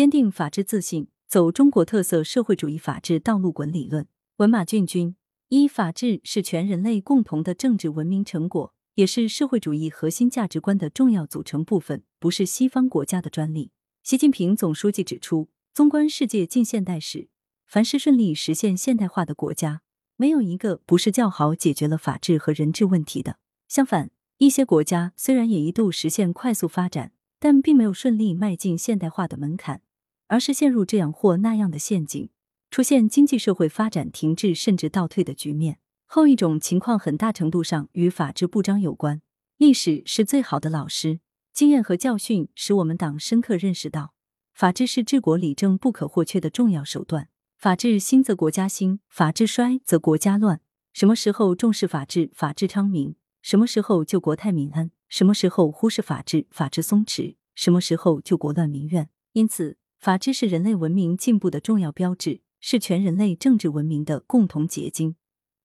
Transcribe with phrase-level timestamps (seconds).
[0.00, 4.08] 坚定法治自信，走中国特色社会主义法治道路滚理论。
[4.38, 5.14] 文马俊军
[5.50, 13.72] 一，法治是全人类共同的政治文明成果，也是社会主义核心价值观的重要组成部分，不是西方国家的专利。
[14.02, 17.28] 习近平总书记指出，纵观世界近现代史，
[17.66, 19.82] 凡是顺利实现现代化的国家，
[20.16, 23.36] 没有一个不是较好解决了法治和人治问题的。
[23.68, 29.82] 相反，一些国家虽然也一度实现快速发展，但并没有顺利迈进现代化的门槛，
[30.30, 32.30] 而是陷入这样或那样的陷阱，
[32.70, 35.78] 出现经济社会发展停滞甚至倒退的局面。
[36.06, 39.20] 后一种情况很大程度上与法治不彰有关。
[39.56, 41.18] 历史是最好的老师，
[41.52, 44.14] 经验和教训使我们党深刻认识到，
[44.54, 47.28] 法治是治国理政不可或缺的重要手段。
[47.58, 50.60] 法治兴则国家兴，法治衰则国家乱。
[50.92, 53.16] 什么时候重视法治，法治昌明？
[53.42, 54.92] 什么时候就国泰民安？
[55.08, 57.34] 什么时候忽视法治，法治松弛？
[57.56, 59.08] 什么时候就国乱民怨？
[59.32, 65.14] 因此，法治是人类文明进步的重要标志，是全人类政治文明的共同结晶，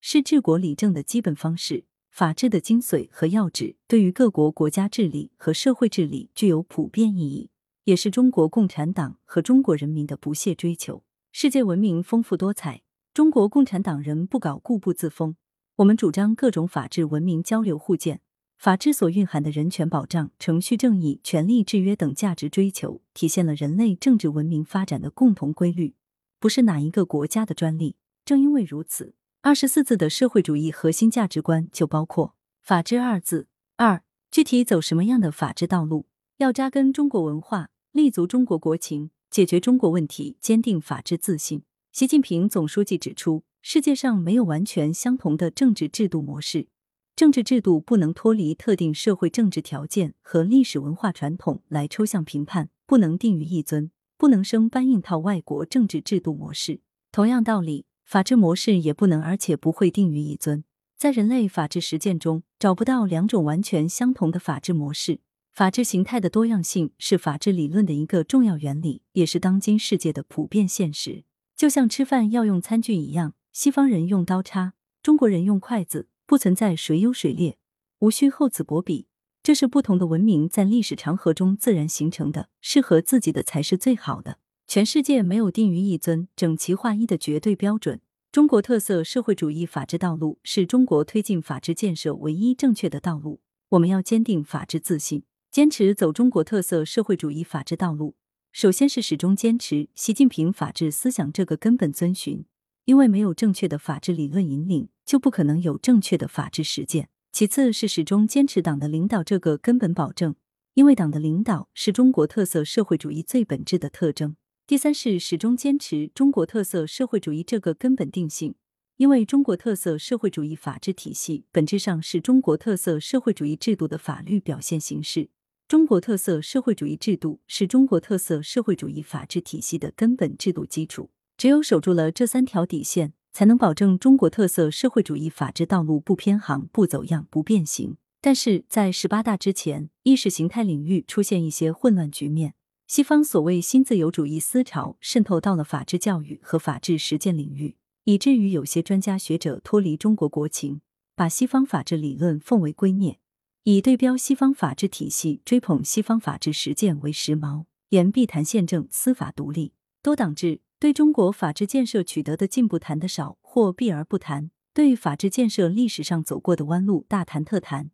[0.00, 1.84] 是治国理政的基本方式。
[2.10, 7.50] 法治的精髓和要旨，对于各国国家治理和社会治理具有普遍意义，
[7.84, 11.04] 也是中国共产党和中国人民的不懈追求。
[11.30, 15.36] 世界文明丰富多彩，中国共产党人不搞固步自封。
[15.76, 18.20] 我们主张各种法治文明交流互鉴，
[18.64, 25.92] 法治所蕴含的人权保障、程序正义、权利制约等价值追求，体现了人类政治文明发展的共同规律，
[26.40, 27.96] 不是哪一个国家的专利。
[28.24, 33.48] 正因为如此，二十四字的社会主义核心价值观就包括“法治”二字。
[33.76, 36.06] 二、具体走什么样的法治道路？
[36.38, 41.64] 要扎根中国文化，立足中国国情，解决中国问题，坚定法治自信。
[41.92, 43.44] 习近平总书记指出。
[43.66, 46.68] 世界上没有完全相同的政治制度模式，
[47.16, 56.80] 政治制度不能脱离特定社会政治条件和历史文化传统来抽象评判，不能定于一尊，不能生搬硬套外国政治制度模式。
[57.12, 60.64] 同样道理，法治模式也不能而且不会定于一尊。
[60.96, 65.20] 在人类法治实践中，找不到两种完全相同的法治模式。
[65.52, 71.22] 法治形态的多样性是法治理论的一个重要原理，也是当今世界的普遍现实。
[71.54, 73.34] 就像吃饭要用餐具一样。
[73.52, 77.58] 西方人用刀叉，中国人用筷子，不存在谁优谁劣，
[78.00, 79.06] 无需厚此薄彼。
[79.40, 84.40] 这是不同的文明在历史长河中自然形成的，适合自己的才是最好的。
[84.66, 88.00] 全世界没有定于一尊、整齐划一的绝对标准。
[88.32, 93.40] 中国特色社会主义法治道路是中国推进法治建设唯一正确的道路。
[93.68, 98.16] 我们要坚定法治自信，坚持走中国特色社会主义法治道路。
[98.50, 102.44] 首先是始终坚持习近平法治思想这个根本遵循。
[102.84, 107.08] 因为没有正确的法治理论引领，就不可能有正确的法治实践。
[107.32, 110.34] 其次是始终坚持党的领导这个根本保证，
[110.74, 114.36] 因为党的领导是中国特色社会主义最本质的特征。
[114.66, 118.54] 第三是始终坚持中国特色社会主义这个根本定性，
[118.98, 125.30] 因为中国特色社会主义法治体系本质上是中国特色社会主义制度的法律表现形式。
[125.66, 131.10] 中国特色社会主义制度是中国特色社会主义法治体系的根本制度基础。
[131.44, 137.98] 只有守住了这三条底线，才能保证中国特色社会主义法治道路不偏航、不走样、不变形。
[138.22, 142.54] 但是在十八大之前，意识形态领域出现一些混乱局面，
[142.86, 150.80] 西方所谓新自由主义思潮渗透到了法治教育和法治实践领域，以至于有些专家学者脱离中国国情，
[151.14, 153.16] 把西方法治理论奉为圭臬，
[153.64, 160.62] 以对标西方法治体系、追捧西方法治实践为时髦，言必谈宪政、司法独立、多党制。
[160.84, 167.90] 对中国法治建设取得的进步谈得少或避而不谈，对法治建设历史上走过的弯路大谈特谈，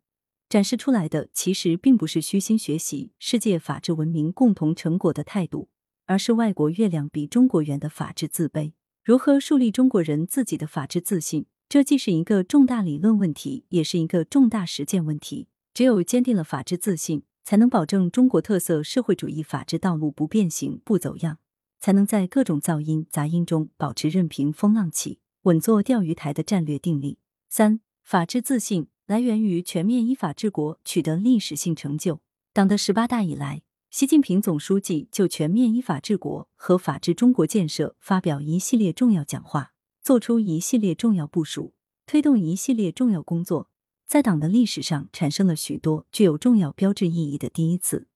[0.49, 5.69] 展示出来的其实并不是虚心学习世界法治文明共同成果的态度，
[6.05, 8.73] 而是外国月亮比中国圆的法治自卑。
[9.05, 11.45] 如何树立中国人自己的法治自信？
[11.69, 15.47] 这既是一个重大理论问题，也是一个重大实践问题。
[15.73, 21.37] 只有坚定了法治自信，才能保证中国特色社会主义法治道路不变形、不走样。
[21.81, 27.17] 才能在各种噪音杂音中保持任凭风浪起、稳坐钓鱼台的战略定力。
[27.49, 32.21] 三、法治自信来源于全面依法治国取得历史性成就。
[32.53, 41.73] 党的十八大以来，习近平总书记就全面依法治国和法治中国建设发表一系列重要讲话，作出一系列重要部署，
[42.05, 43.69] 推动一系列重要工作，
[44.05, 48.07] 在党的历史上产生了许多具有重要标志意义的第一次，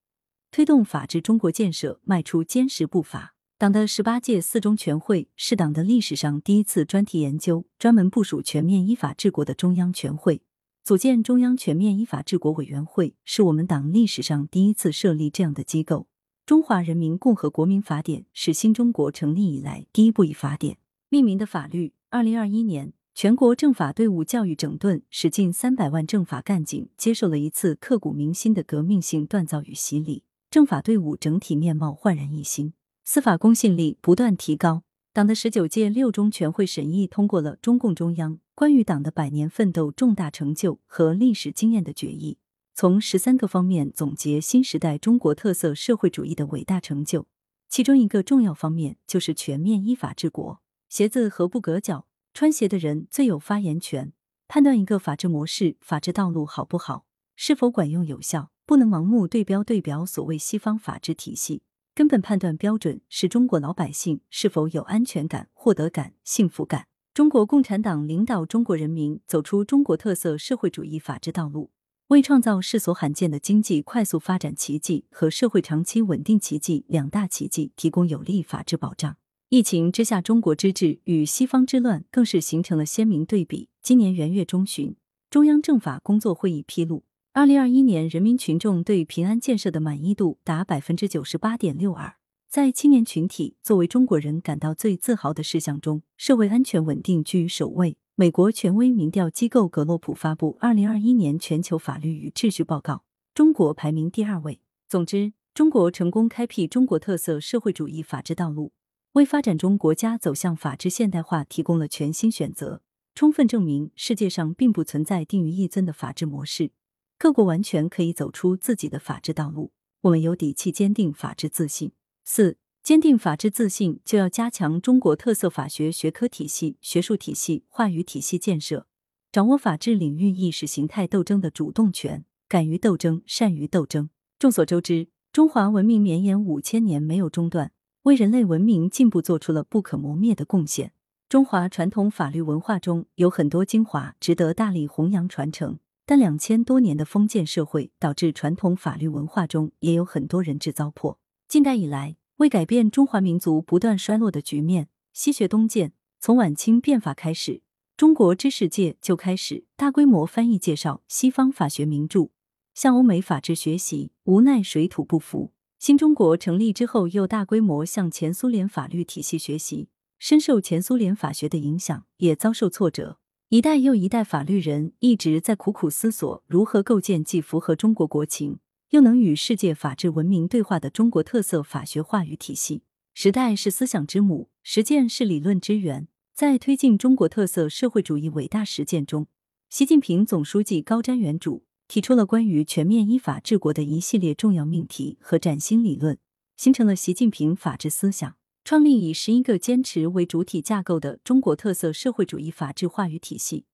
[0.50, 3.35] 推动法治中国建设迈出坚实步伐。
[3.58, 10.42] 党的十八届四中全会是党的历史上第一次专题研究、专门部署全面依法治国的中央全会。
[10.84, 16.06] 组建中央全面依法治国委员会是我们党历史上第一次设立这样的机构。
[16.44, 20.76] 中华人民共和国民法典》是新中国成立以来第一部以法典
[21.08, 21.94] 命名的法律。
[22.10, 32.74] 二零二一年，全国政法队伍教育整顿，使近三百万政法干警接受了一次刻骨铭心的革命性锻造与洗礼，政法队伍整体面貌焕然一新，
[33.08, 34.82] 司法公信力不断提高。
[35.12, 42.38] 党的十九届六中全会审议通过了中共中央关于党的百年奋斗重大成就和历史经验的决议。
[42.74, 47.28] 从十三个方面总结新时代中国特色社会主义的伟大成就，
[47.68, 50.60] 其中一个重要方面就是全面依法治国。
[50.88, 54.12] 鞋子合不合脚，穿鞋的人最有发言权。
[54.48, 57.06] 判断一个法治模式、法治道路好不好，
[57.36, 61.62] 是否管用有效，不能盲目对标对表所谓西方法治体系。
[61.96, 66.88] 根本判断标准是中国老百姓是否有安全感、获得感、幸福感。
[67.14, 71.70] 中国共产党领导中国人民走出中国特色社会主义法治道路。
[72.08, 79.16] 为创造世所罕见的经济快速发展奇迹和社会长期稳定奇迹两大奇迹提供有力法治保障。
[79.48, 83.70] 疫情之下，中国之治与西方之乱更是形成了鲜明对比。
[83.82, 84.94] 今年元月中旬，
[85.30, 87.04] 中央政法工作会议披露，
[87.36, 92.16] 二零二一年人民群众对平安建设的满意度达百分之九十八点六二。
[92.48, 97.98] 在青年群体作为中国人感到最自豪的事项中，社会安全稳定居于首位。
[98.14, 102.94] 美国权威民调机构格洛普发布《二零二一年全球法律与秩序报告》，
[103.34, 104.62] 中国排名第二位。
[104.88, 108.72] 总之，中国成功开辟中国特色社会主义法治道路，
[109.12, 112.80] 为发展中国家走向法治现代化提供了全新选择，
[113.14, 116.70] 充分证明世界上并不存在定于一尊的法治模式，
[117.18, 119.72] 各国完全可以走出自己的法治道路。
[120.02, 121.92] 我们有底气坚定法治自信。
[122.24, 122.58] 四。
[122.82, 128.86] 坚定法治自信，就要加强中国特色法学学科体系、学术体系、话语体系建设，
[129.32, 134.08] 掌握法治领域意识形态斗争的主动权，敢于斗争，善于斗争。
[134.38, 137.72] 众所周知，中华文明绵延五千年没有中断，
[138.02, 140.92] 为人类文明进步做出了不可磨灭的贡献。
[141.28, 145.80] 中华传统法律文化中有很多精华，值得大力弘扬传承。
[146.08, 151.16] 但两千多年的封建社会导致传统法律文化中也有很多人质糟粕。
[151.48, 155.92] 近代以来，为改变中华民族不断衰落的局面，西学东渐。
[156.20, 157.60] 从晚清变法开始，
[157.96, 162.30] 中国知识界就开始大规模翻译介绍西方法学名著，
[162.72, 164.12] 向欧美法治学习。
[164.24, 169.88] 无奈水土不服，新中国成立之后，又大规模向前苏联法律体系学习，
[170.20, 173.18] 深受前苏联法学的影响，也遭受挫折。
[173.48, 178.58] 一代又一代法律人一直在苦苦思索如何构建既符合中国国情。
[178.90, 182.82] 又能与世界法治文明对话的中国特色法学话语体系。
[183.14, 186.08] 时代是思想之母，实践是理论之源。
[186.34, 189.28] 在推进中国特色社会主义伟大实践中，
[189.70, 196.18] 习近平总书记高瞻远瞩，提出了关于全面依法治国的一系列重要命题和崭新理论，
[196.56, 203.64] 形成了习近平法治思想，创立以十一个坚持为主体架构的中国特色社会主义法治话语体系。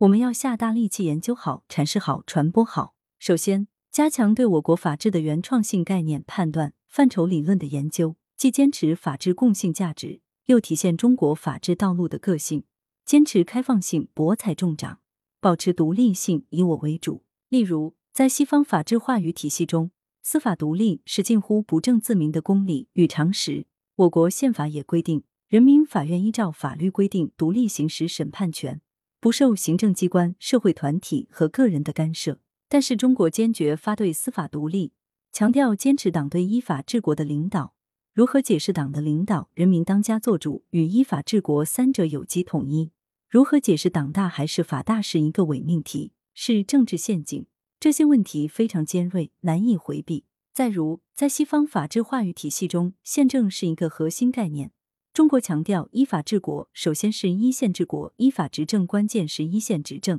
[0.00, 2.94] 我们要下大力气研究好、阐释好、传播好。
[3.18, 3.66] 首先。
[3.90, 12.64] 加强对我国法治的原创性概念判断、范畴理论的研究，既坚持法治共性价值，又体现中国法治道路的个性，
[13.06, 14.98] 坚持开放性、博采众长，
[15.40, 17.24] 保持独立性，以我为主。
[17.48, 19.92] 例如，在西方法治话语体系中，
[20.22, 23.66] 司法独立是近乎不证自明的公理与常识。
[23.96, 28.82] 我国宪法也规定，人民法院依照法律规定独立行使审判权，
[29.20, 32.38] 不受行政机关、社会团体和个人的干涉。
[32.68, 34.92] 但是中国坚决发对司法独立，
[35.32, 37.72] 强调坚持党对依法治国的领导。
[38.12, 42.90] 如何解释党的领导、人民当家作主与依法治国三者有机统一？
[43.30, 47.46] 如何解释党大还是法大是一个伪命题，是政治陷阱。
[47.80, 50.24] 这些问题非常尖锐，难以回避。
[50.56, 54.70] 再如，在西方法治话语体系中，宪政是一个核心概念。
[55.12, 60.18] 中国强调依法治国，首先是一线治国，依法执政关键是一线执政。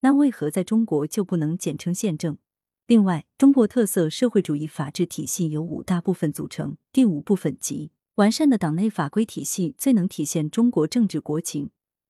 [0.00, 2.38] 那为何在中国就不能简称宪政？
[2.86, 11.68] 另外，中国特色社会主义法治体系由五大部分组成，第五部分即完善的党内法规体系，最能体现中国政治国情，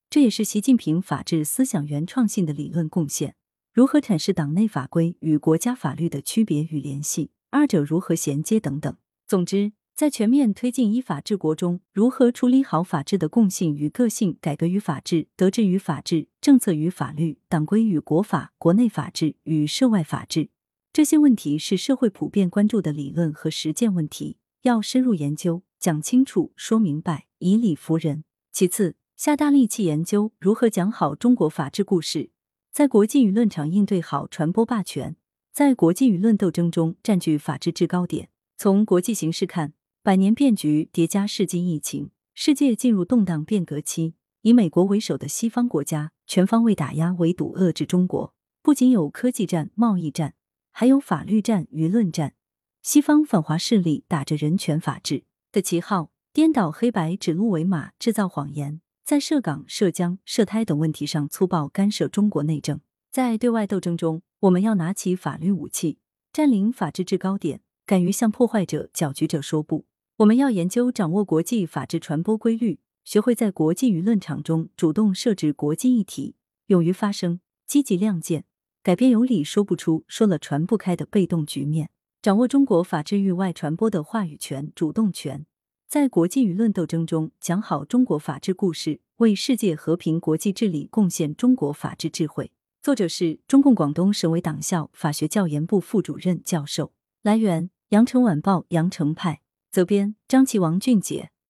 [0.08, 3.34] 这也是习近平法治思想原创性的理论贡献。
[3.72, 8.96] 如何阐释党内法规与国家法律的区别与联系，二者如何衔接等等。
[9.26, 9.72] 总之。
[9.96, 20.48] 在全面推进依法治国中，如何处理好法治的共性与个性、改革与法治、德治与法治、政策与法律、党规与国法、国内法治与涉外法治
[20.92, 28.24] 这些问题，是社会普遍关注的理论和实践问题，要深入研究、讲清楚、说明白，以理服人。
[28.50, 32.30] 其次，下大力气研究如何讲好中国法治故事，
[32.72, 35.14] 在国际舆论场应对好传播霸权，
[35.54, 38.28] 在国际舆论斗争中占据法治制高点。
[38.56, 44.14] 从国际形势看，百年变局叠加世纪疫情，世界进入动荡变革期。
[44.42, 50.34] 以美国为首的西方国家全方位打压、围堵、遏制中国，不仅有科技战、贸易战，
[50.72, 52.34] 还有法律战、舆论战。
[52.82, 62.80] 西方反华势力打着人权、法治的旗号，颠倒黑白、指鹿为马、制造谎言，在涉港、涉疆、涉胎等问题上粗暴干涉中国内政。
[63.14, 65.98] 在对外斗争中，我们要拿起法律武器，
[66.32, 69.86] 占领法治制高点，敢于向破坏者、搅局者说不。
[70.16, 72.80] 我们要研究掌握国际法治传播规律。
[73.04, 76.34] 学会在国际舆论场中主动设置国际议题，
[76.66, 78.46] 勇于发声，积极亮剑，
[78.82, 81.90] 改变有理说不出、说了传不开的被动局面，
[82.20, 85.46] 掌握中国法治域外传播的话语权、主动权，
[85.86, 92.50] 在国际舆论斗争中讲好中国法治故事，为世界和平、国际治理贡献中国法治智慧。
[92.84, 96.92] 作者是中共广东省委党校法学教研部副主任教授。
[97.22, 101.30] 来源：羊城晚报羊城派，责编：张琪、王俊杰。